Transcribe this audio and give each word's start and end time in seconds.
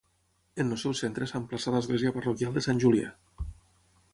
En 0.63 0.71
el 0.75 0.79
seu 0.83 0.95
centre 0.99 1.27
s'emplaça 1.31 1.73
l'església 1.75 2.15
parroquial 2.17 2.57
de 2.57 2.65
Sant 2.69 2.81
Julià. 2.85 3.13